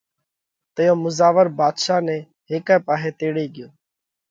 [0.75, 2.17] تئيون مُزاور ڀاڌشا نئہ
[2.49, 3.67] هيڪئہ پاهئہ تيڙي ڳيو